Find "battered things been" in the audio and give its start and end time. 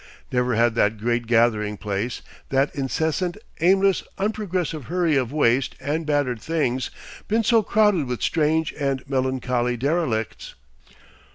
6.07-7.43